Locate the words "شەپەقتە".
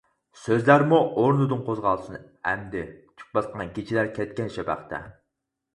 4.59-5.07